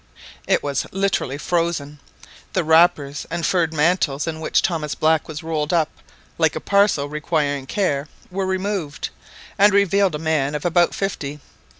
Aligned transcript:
It 0.47 0.63
was 0.63 0.87
literally 0.91 1.37
frozen. 1.37 1.99
The 2.53 2.63
wrappers 2.63 3.27
and 3.29 3.45
furred 3.45 3.71
mantles, 3.71 4.25
in 4.25 4.39
which 4.39 4.63
Thomas 4.63 4.95
Black 4.95 5.27
was 5.27 5.43
rolled 5.43 5.71
up 5.73 5.89
like 6.39 6.55
a 6.55 6.59
parcel 6.59 7.07
requiring 7.07 7.67
care, 7.67 8.07
were 8.31 8.47
removed, 8.47 9.09
and 9.59 9.71
revealed 9.71 10.15
a 10.15 10.17
man 10.17 10.55
of 10.55 10.65
about 10.65 10.95
fifty. 10.95 11.39